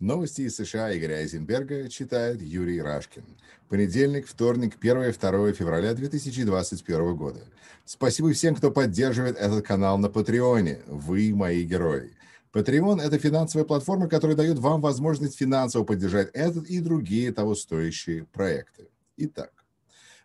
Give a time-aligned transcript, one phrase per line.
[0.00, 3.22] Новости из США Игоря Айзенберга читает Юрий Рашкин.
[3.68, 7.40] Понедельник, вторник, 1 и 2 февраля 2021 года.
[7.84, 10.78] Спасибо всем, кто поддерживает этот канал на Патреоне.
[10.86, 12.16] Вы мои герои.
[12.54, 18.24] Patreon– это финансовая платформа, которая дает вам возможность финансово поддержать этот и другие того стоящие
[18.24, 18.88] проекты.
[19.18, 19.52] Итак,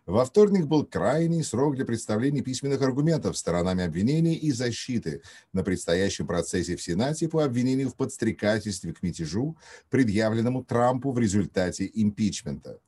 [0.06, 6.28] во вторник был крайний срок для представления письменных аргументов сторонами обвинения и защиты на предстоящем
[6.28, 9.56] процессе в Сенате по обвинению в подстрекательстве к мятежу,
[9.90, 12.78] предъявленному Трампу в результате импичмента.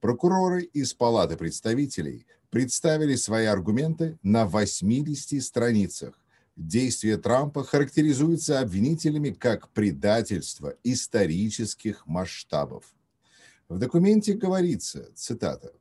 [0.00, 6.14] Прокуроры из Палаты представителей представили свои аргументы на 80 страницах.
[6.54, 12.84] Действия Трампа характеризуются обвинителями как предательство исторических масштабов.
[13.68, 15.72] В документе говорится, цитата,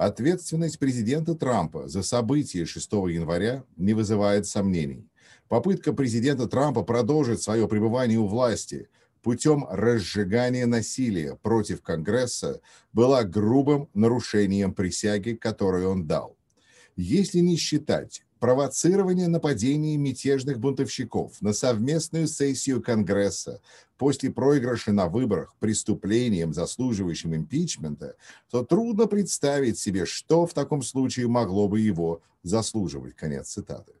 [0.00, 5.06] Ответственность президента Трампа за события 6 января не вызывает сомнений.
[5.46, 8.88] Попытка президента Трампа продолжить свое пребывание у власти
[9.20, 12.62] путем разжигания насилия против Конгресса
[12.94, 16.34] была грубым нарушением присяги, которую он дал.
[16.96, 23.60] Если не считать провоцирование нападений мятежных бунтовщиков на совместную сессию Конгресса
[23.98, 28.16] после проигрыша на выборах преступлением, заслуживающим импичмента,
[28.50, 33.14] то трудно представить себе, что в таком случае могло бы его заслуживать.
[33.14, 33.99] Конец цитаты.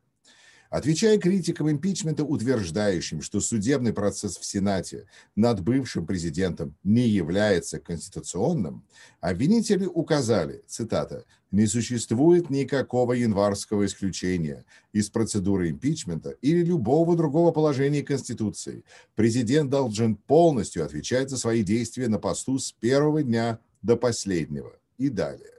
[0.70, 8.84] Отвечая критикам импичмента, утверждающим, что судебный процесс в Сенате над бывшим президентом не является конституционным,
[9.20, 18.04] обвинители указали, цитата, «не существует никакого январского исключения из процедуры импичмента или любого другого положения
[18.04, 18.84] Конституции.
[19.16, 24.72] Президент должен полностью отвечать за свои действия на посту с первого дня до последнего».
[24.98, 25.54] И далее.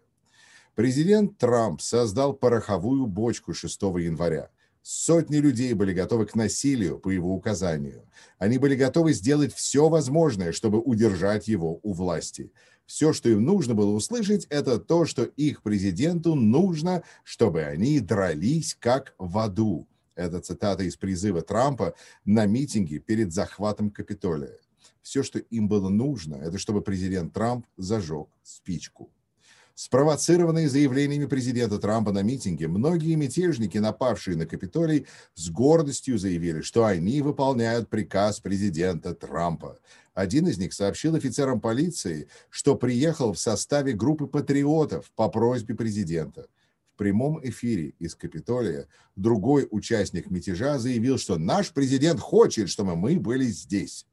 [0.75, 4.49] Президент Трамп создал пороховую бочку 6 января–
[4.83, 8.07] Сотни людей были готовы к насилию по его указанию.
[8.39, 12.51] Они были готовы сделать все возможное, чтобы удержать его у власти.
[12.87, 18.75] Все, что им нужно было услышать, это то, что их президенту нужно, чтобы они дрались
[18.79, 19.87] как в аду.
[20.15, 21.93] Это цитата из призыва Трампа
[22.25, 24.57] на митинге перед захватом Капитолия.
[25.01, 29.11] Все, что им было нужно, это чтобы президент Трамп зажег спичку.
[29.83, 36.85] Спровоцированные заявлениями президента Трампа на митинге, многие мятежники, напавшие на Капитолий, с гордостью заявили, что
[36.85, 39.79] они выполняют приказ президента Трампа.
[40.13, 46.45] Один из них сообщил офицерам полиции, что приехал в составе группы патриотов по просьбе президента.
[46.93, 53.19] В прямом эфире из Капитолия другой участник мятежа заявил, что наш президент хочет, чтобы мы
[53.19, 54.05] были здесь.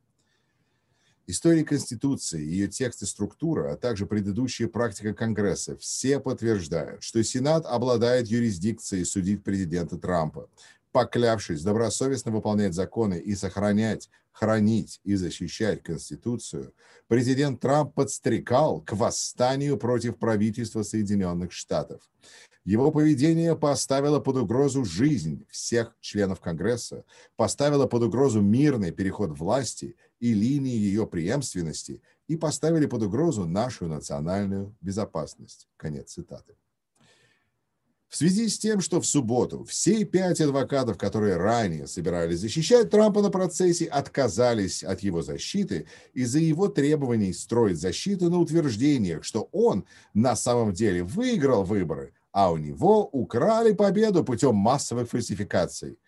[1.30, 7.66] История Конституции, ее текст и структура, а также предыдущая практика Конгресса все подтверждают, что Сенат
[7.66, 10.48] обладает юрисдикцией судить президента Трампа,
[10.90, 16.72] поклявшись добросовестно выполнять законы и сохранять, хранить и защищать Конституцию,
[17.08, 22.08] президент Трамп подстрекал к восстанию против правительства Соединенных Штатов.
[22.64, 27.04] Его поведение поставило под угрозу жизнь всех членов Конгресса,
[27.34, 33.88] поставило под угрозу мирный переход власти и линии ее преемственности и поставили под угрозу нашу
[33.88, 35.66] национальную безопасность.
[35.76, 36.54] Конец цитаты.
[38.08, 43.20] В связи с тем, что в субботу все пять адвокатов, которые ранее собирались защищать Трампа
[43.20, 49.84] на процессе, отказались от его защиты из-за его требований строить защиту на утверждениях, что он
[50.14, 55.98] на самом деле выиграл выборы, а у него украли победу путем массовых фальсификаций.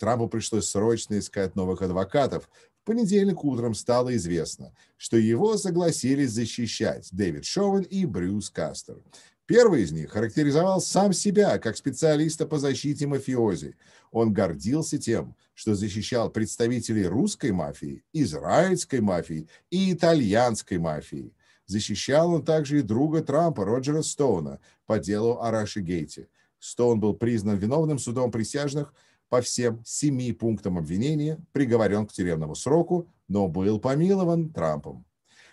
[0.00, 2.48] Трампу пришлось срочно искать новых адвокатов.
[2.82, 8.96] В понедельник утром стало известно, что его согласились защищать Дэвид Шоуэн и Брюс Кастер.
[9.44, 13.76] Первый из них характеризовал сам себя как специалиста по защите мафиози.
[14.10, 21.34] Он гордился тем, что защищал представителей русской мафии, израильской мафии и итальянской мафии.
[21.66, 26.28] Защищал он также и друга Трампа, Роджера Стоуна, по делу о Раши Гейте.
[26.58, 28.94] Стоун был признан виновным судом присяжных
[29.30, 35.06] по всем семи пунктам обвинения, приговорен к тюремному сроку, но был помилован Трампом.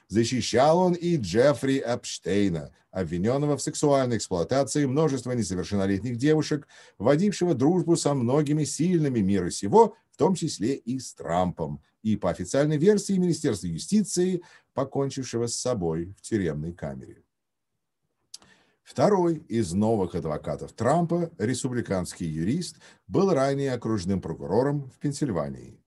[0.09, 8.13] Защищал он и Джеффри Эпштейна, обвиненного в сексуальной эксплуатации множества несовершеннолетних девушек, водившего дружбу со
[8.15, 13.67] многими сильными мира сего, в том числе и с Трампом, и по официальной версии Министерства
[13.67, 14.41] юстиции,
[14.73, 17.26] покончившего с собой в тюремной камере.
[18.87, 25.77] Второй из новых адвокатов Трампа, республиканский юрист, был ранее окружным прокурором в Пенсильвании.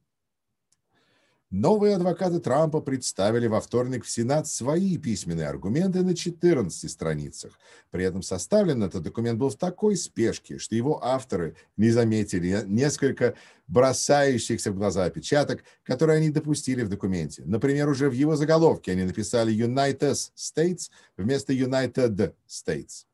[1.50, 7.58] Новые адвокаты Трампа представили во вторник в Сенат свои письменные аргументы на 14 страницах.
[7.90, 13.34] При этом составлен этот документ был в такой спешке, что его авторы не заметили несколько
[13.66, 17.42] бросающихся в глаза опечаток, которые они допустили в документе.
[17.44, 23.06] Например, уже в его заголовке они написали United States вместо United States.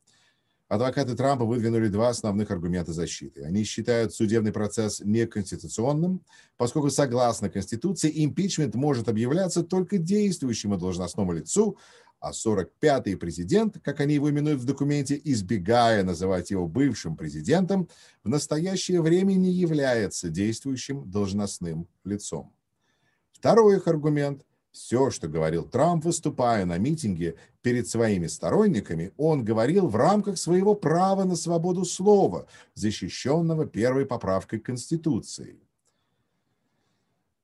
[0.68, 3.44] Адвокаты Трампа выдвинули два основных аргумента защиты.
[3.44, 6.22] Они считают судебный процесс неконституционным,
[6.56, 11.78] поскольку, согласно Конституции, импичмент может объявляться только действующему должностному лицу,
[12.18, 17.88] а 45-й президент, как они его именуют в документе, избегая называть его бывшим президентом,
[18.24, 22.52] в настоящее время не является действующим должностным лицом.
[23.30, 24.42] Второй их аргумент–
[24.76, 30.75] все, что говорил Трамп, выступая на митинге перед своими сторонниками, он говорил в рамках своего
[30.75, 35.58] права на свободу слова, защищенного первой поправкой Конституции.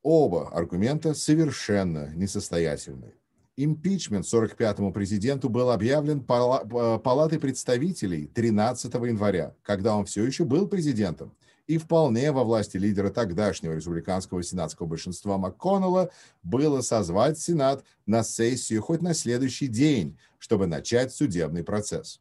[0.02, 3.14] Оба аргумента совершенно несостоятельны.
[3.56, 11.34] Импичмент 45-му президенту был объявлен Палатой представителей 13 января, когда он все еще был президентом
[11.66, 16.10] и вполне во власти лидера тогдашнего республиканского сенатского большинства МакКоннелла
[16.42, 22.20] было созвать Сенат на сессию хоть на следующий день, чтобы начать судебный процесс.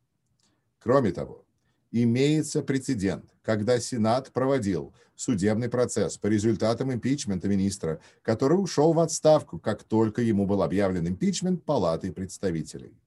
[0.80, 1.44] Кроме того,
[1.92, 9.60] имеется прецедент, когда Сенат проводил судебный процесс по результатам импичмента министра, который ушел в отставку,
[9.60, 12.98] как только ему был объявлен импичмент Палатой представителей.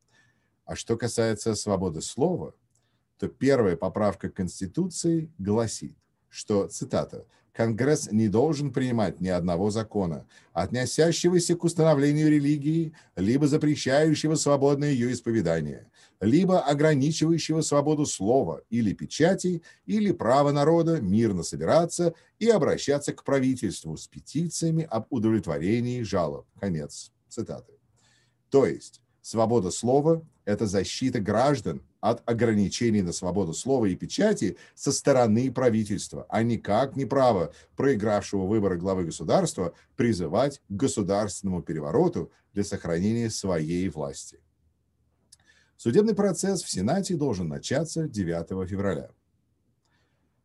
[0.65, 2.55] А что касается свободы слова,
[3.19, 5.97] то первая поправка Конституции гласит,
[6.35, 14.35] что, цитата, Конгресс не должен принимать ни одного закона, относящегося к установлению религии, либо запрещающего
[14.35, 15.89] свободное ее исповедание,
[16.21, 23.97] либо ограничивающего свободу слова или печати, или право народа мирно собираться и обращаться к правительству
[23.97, 26.47] с петициями об удовлетворении жалоб.
[26.59, 27.75] Конец цитаты.
[28.51, 34.93] То есть, свобода слова– это защита граждан от ограничений на свободу слова и печати со
[34.93, 42.65] стороны правительства, а никак не право проигравшего выборы главы государства призывать к государственному перевороту для
[42.65, 44.41] сохранения своей власти.
[45.79, 49.11] Судебный процесс в Сенате должен начаться 9 февраля.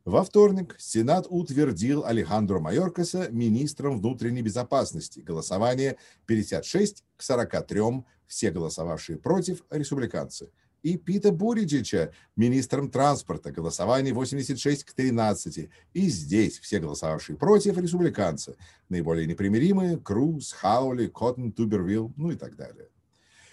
[0.09, 5.19] Во вторник Сенат утвердил Алехандро Майоркаса министром внутренней безопасности.
[5.19, 10.49] Голосование 56 к 43, все голосовавшие против– республиканцы–
[10.81, 13.51] и Пита Буриджича министром транспорта.
[13.51, 15.69] Голосование 86 к 13.
[15.93, 18.55] И здесь все голосовавшие против республиканцы.
[18.87, 22.87] Наиболее непримиримые– Круз, Хаули, Коттон, Тубервилл, ну и так далее.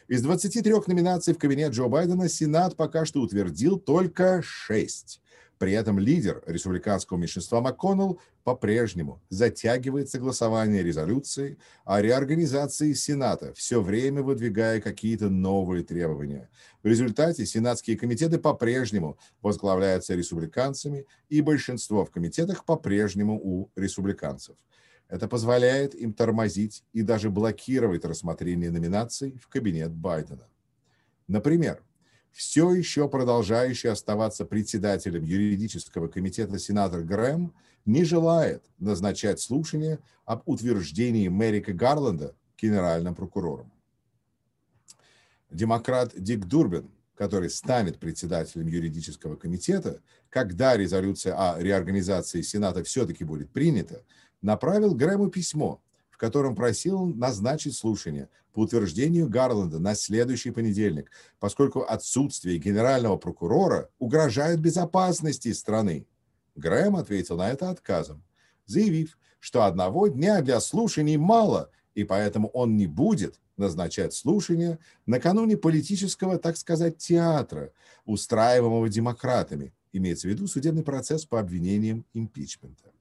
[0.09, 5.20] Из 23 номинаций в кабинет Джо Байдена Сенат пока что утвердил только 6.
[5.58, 14.23] При этом лидер республиканского меньшинства МакКоннелл по-прежнему затягивает согласование резолюции о реорганизации Сената, все время
[14.23, 16.50] выдвигая какие-то новые требования.
[16.82, 24.56] В результате сенатские комитеты по-прежнему возглавляются республиканцами, и большинство в комитетах по-прежнему у республиканцев.
[25.09, 30.49] Это позволяет им тормозить и даже блокировать рассмотрение номинаций в кабинет Байдена.
[31.29, 31.82] Например,
[32.37, 37.55] все еще продолжающий оставаться председателем юридического комитета сенатор Грэм
[37.87, 43.73] не желает назначать слушание об утверждении Мэрика Гарланда генеральным прокурором.
[45.50, 53.50] Демократ Дик Дурбин, который станет председателем юридического комитета, когда резолюция о реорганизации Сената все-таки будет
[53.50, 54.05] принята,
[54.43, 55.81] направил Грэму письмо,
[56.16, 63.90] в котором просил назначить слушание по утверждению Гарланда на следующий понедельник, поскольку отсутствие генерального прокурора
[63.99, 66.06] угрожает безопасности страны.
[66.54, 68.25] Грэм ответил на это отказом,
[68.64, 75.58] заявив, что одного дня для слушаний мало, и поэтому он не будет назначать слушания накануне
[75.58, 77.73] политического, так сказать, театра,
[78.06, 82.96] устраиваемого демократами, имеется в виду судебный процесс по обвинениям импичмента.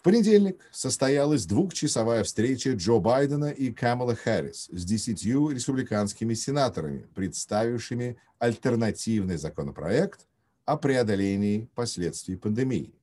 [0.00, 8.16] В понедельник состоялась двухчасовая встреча Джо Байдена и Камала Харрис с десятью республиканскими сенаторами, представившими
[8.38, 10.26] альтернативный законопроект
[10.64, 12.94] о преодолении последствий пандемии,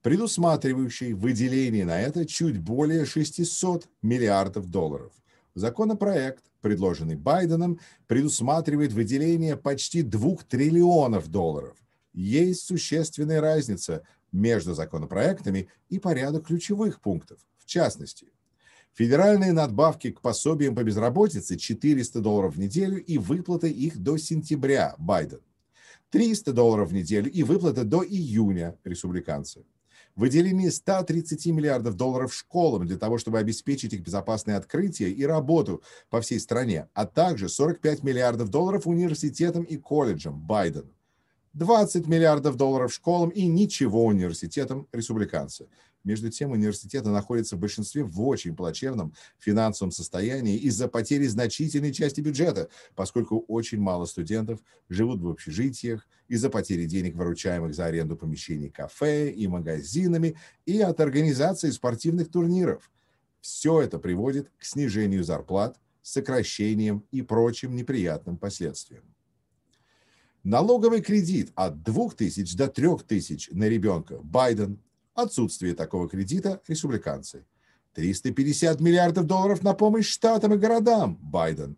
[0.00, 5.12] предусматривающий выделение на это чуть более 600 миллиардов долларов.
[5.56, 11.76] Законопроект, предложенный Байденом, предусматривает выделение почти 2 триллионов долларов.
[12.12, 17.38] Есть существенная разница между законопроектами и порядок ключевых пунктов.
[17.58, 18.32] В частности,
[18.94, 24.94] федеральные надбавки к пособиям по безработице 400 долларов в неделю и выплата их до сентября
[24.98, 25.40] Байден.
[26.10, 29.64] 300 долларов в неделю и выплата до июня республиканцы.
[30.14, 36.20] выделение 130 миллиардов долларов школам для того, чтобы обеспечить их безопасное открытие и работу по
[36.20, 40.92] всей стране, а также 45 миллиардов долларов университетам и колледжам Байден.
[41.54, 45.68] 20 миллиардов долларов школам и ничего университетам республиканцы.
[46.04, 52.20] Между тем, университеты находятся в большинстве в очень плачевном финансовом состоянии из-за потери значительной части
[52.20, 58.70] бюджета, поскольку очень мало студентов живут в общежитиях, из-за потери денег, выручаемых за аренду помещений
[58.70, 62.90] кафе и магазинами, и от организации спортивных турниров.
[63.40, 69.11] Все это приводит к снижению зарплат, сокращениям и прочим неприятным последствиям.
[70.44, 74.80] Налоговый кредит от 2000 до 3000 на ребенка Байден
[75.14, 77.44] Отсутствие такого кредита– республиканцы.
[77.94, 81.76] 350 миллиардов долларов на помощь штатам и городам– Байден.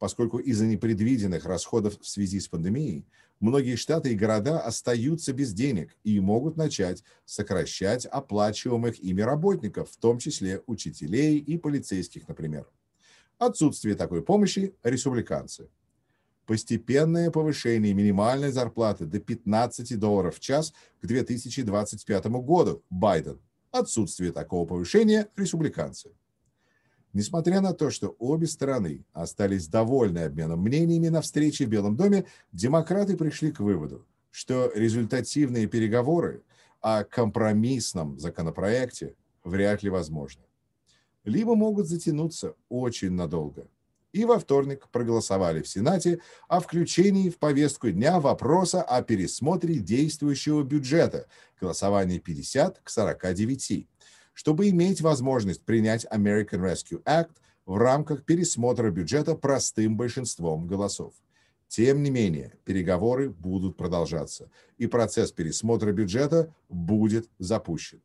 [0.00, 3.06] Поскольку из-за непредвиденных расходов в связи с пандемией
[3.38, 9.96] многие штаты и города остаются без денег и могут начать сокращать оплачиваемых ими работников, в
[9.96, 12.68] том числе учителей и полицейских, например.
[13.38, 15.68] Отсутствие такой помощи– республиканцы–
[16.46, 23.40] постепенное повышение минимальной зарплаты до 15 долларов в час к 2025 году Байден.
[23.70, 26.10] Отсутствие такого повышения республиканцы.
[27.12, 32.24] Несмотря на то, что обе стороны остались довольны обменом мнениями на встрече в Белом доме,
[32.52, 36.42] демократы пришли к выводу, что результативные переговоры
[36.80, 40.42] о компромиссном законопроекте вряд ли возможны.
[41.24, 43.68] Либо могут затянуться очень надолго–
[44.12, 50.62] и во вторник проголосовали в Сенате о включении в повестку дня вопроса о пересмотре действующего
[50.62, 51.26] бюджета,
[51.60, 53.88] голосование 50 к 49,
[54.34, 57.32] чтобы иметь возможность принять American Rescue Act
[57.64, 61.14] в рамках пересмотра бюджета простым большинством голосов.
[61.68, 68.02] Тем не менее, переговоры будут продолжаться, и процесс пересмотра бюджета будет запущен.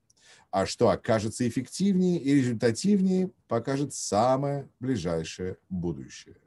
[0.57, 6.37] А что окажется эффективнее и результативнее, покажет самое ближайшее будущее.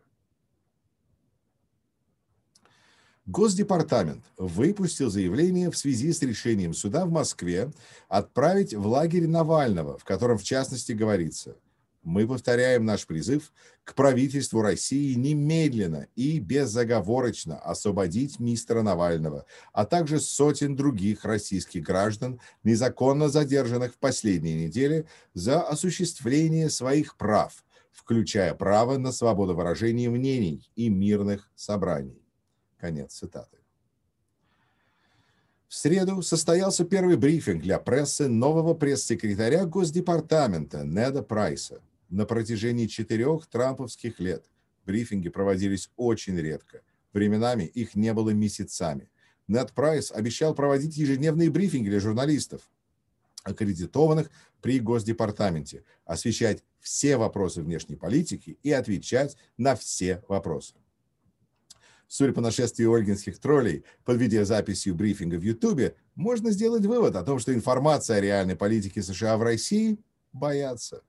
[3.25, 7.71] Госдепартамент выпустил заявление в связи с решением суда в Москве
[8.09, 11.57] отправить в лагерь Навального, в котором в частности говорится–
[12.03, 13.53] мы повторяем наш призыв
[13.85, 22.41] к правительству России немедленно и безоговорочно освободить мистера Навального, а также сотен других российских граждан,
[22.65, 30.71] незаконно задержанных в последние недели за осуществление своих прав, включая право на свободу выражения мнений
[30.77, 32.23] и мирных собраний.
[32.79, 33.59] Конец цитаты.
[35.69, 43.47] В среду состоялся первый брифинг для прессы нового пресс-секретаря Госдепартамента Неда Прайса– на протяжении четырех
[43.47, 44.45] трамповских лет
[44.85, 46.83] брифинги проводились очень редко.
[47.13, 49.11] Временами их не было месяцами.
[49.49, 52.69] Нед Прайс обещал проводить ежедневные брифинги для журналистов,
[53.43, 60.75] аккредитованных при Госдепартаменте, освещать все вопросы внешней политики и отвечать на все вопросы.
[62.07, 67.39] Судя по нашествию ольгинских троллей под видеозаписью брифинга в Ютубе, можно сделать вывод о том,
[67.39, 69.99] что информация о реальной политике США в России
[70.33, 71.03] боятся.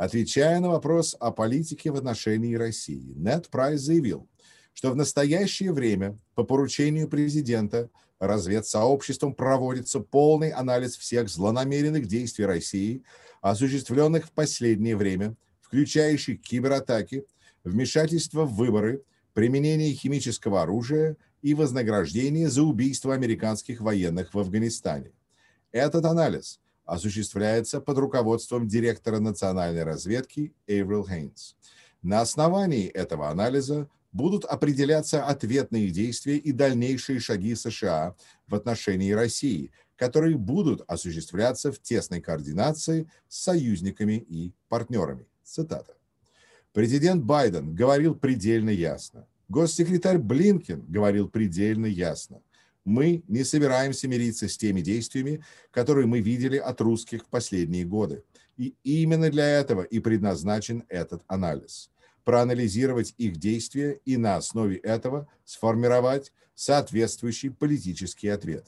[0.00, 4.26] Отвечая на вопрос о политике в отношении России, Нед Прайс заявил,
[4.72, 13.02] что в настоящее время по поручению президента разведсообществом проводится полный анализ всех злонамеренных действий России,
[13.42, 17.26] осуществленных в последнее время, включающих кибератаки,
[17.62, 19.02] вмешательство в выборы,
[19.34, 25.12] применение химического оружия и вознаграждение за убийство американских военных в Афганистане.
[25.72, 26.58] Этот анализ–
[26.90, 31.56] осуществляется под руководством директора национальной разведки Эйврил Хейнс.
[32.02, 38.16] На основании этого анализа будут определяться ответные действия и дальнейшие шаги США
[38.48, 45.28] в отношении России, которые будут осуществляться в тесной координации с союзниками и партнерами.
[45.44, 45.94] Цитата.
[46.72, 49.28] Президент Байден говорил предельно ясно.
[49.48, 52.42] Госсекретарь Блинкен говорил предельно ясно
[52.84, 58.24] мы не собираемся мириться с теми действиями, которые мы видели от русских в последние годы.
[58.56, 61.90] И именно для этого и предназначен этот анализ.
[62.24, 68.66] Проанализировать их действия и на основе этого сформировать соответствующий политический ответ.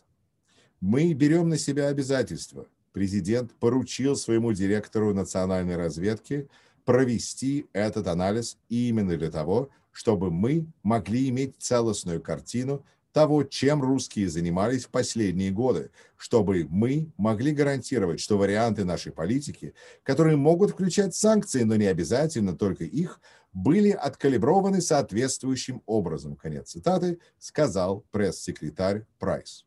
[0.80, 2.66] Мы берем на себя обязательства.
[2.92, 6.48] Президент поручил своему директору национальной разведки
[6.84, 14.28] провести этот анализ именно для того, чтобы мы могли иметь целостную картину того, чем русские
[14.28, 21.14] занимались в последние годы, чтобы мы могли гарантировать, что варианты нашей политики, которые могут включать
[21.14, 23.20] санкции, но не обязательно только их,
[23.52, 26.36] были откалиброваны соответствующим образом.
[26.36, 29.66] Конец цитаты, сказал пресс-секретарь Прайс.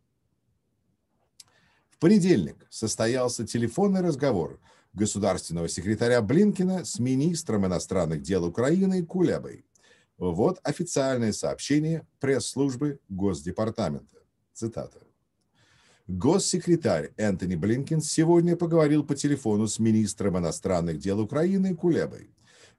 [1.89, 4.59] В понедельник состоялся телефонный разговор
[4.93, 9.65] государственного секретаря Блинкина с министром иностранных дел Украины Кулебой.
[10.17, 14.17] Вот официальное сообщение пресс-службы Госдепартамента.
[14.53, 14.99] Цитата.
[16.07, 22.29] Госсекретарь Энтони Блинкин сегодня поговорил по телефону с министром иностранных дел Украины Кулебой.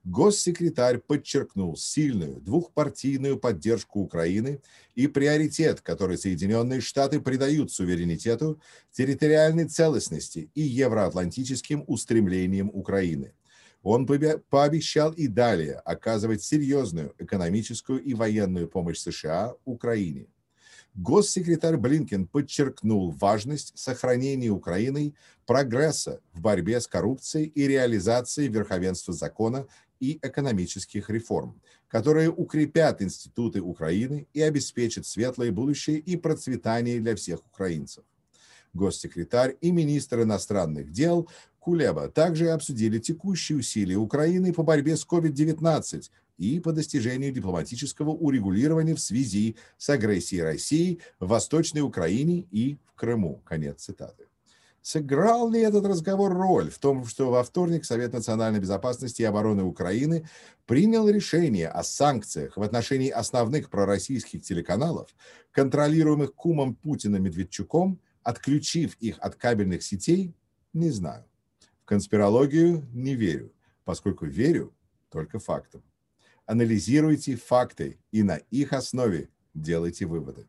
[0.03, 4.61] Госсекретарь подчеркнул сильную двухпартийную поддержку Украины
[4.95, 8.59] и приоритет, который Соединенные Штаты придают суверенитету,
[8.91, 13.33] территориальной целостности и евроатлантическим устремлениям Украины.
[13.83, 20.27] Он пообещал и далее оказывать серьезную экономическую и военную помощь США Украине.
[20.95, 25.13] Госсекретарь Блинкен подчеркнул важность сохранения Украиной
[25.45, 29.67] прогресса в борьбе с коррупцией и реализацией верховенства закона
[29.99, 37.45] и экономических реформ, которые укрепят институты Украины и обеспечат светлое будущее и процветание для всех
[37.45, 38.03] украинцев.
[38.73, 46.09] Госсекретарь и министр иностранных дел Кулеба также обсудили текущие усилия Украины по борьбе с COVID-19
[46.37, 52.93] и по достижению дипломатического урегулирования в связи с агрессией России в Восточной Украине и в
[52.93, 53.41] Крыму.
[53.43, 54.27] Конец цитаты.
[54.81, 59.63] Сыграл ли этот разговор роль в том, что во вторник Совет национальной безопасности и обороны
[59.63, 60.29] Украины
[60.65, 65.13] принял решение о санкциях в отношении основных пророссийских телеканалов,
[65.51, 70.35] контролируемых кумом Путина Медведчуком, отключив их от кабельных сетей,
[70.73, 71.23] не знаю.
[71.81, 73.53] В конспирологию не верю,
[73.85, 74.75] поскольку верю
[75.09, 75.81] только фактам.
[76.45, 80.45] Анализируйте факты и на их основе делайте выводы.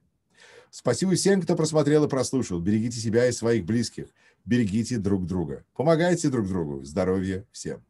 [0.70, 2.58] Спасибо всем, кто просмотрел и прослушал.
[2.58, 4.08] Берегите себя и своих близких.
[4.44, 5.64] Берегите друг друга.
[5.72, 6.82] Помогайте друг другу.
[6.82, 7.84] Здоровья всем.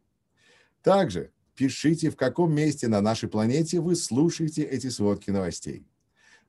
[0.83, 5.87] Также пишите, в каком месте на нашей планете вы слушаете эти сводки новостей.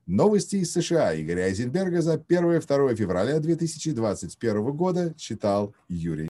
[0.07, 6.29] Новости из США Игоря Айзенберга за 1-2 февраля 2021 года читал Юрий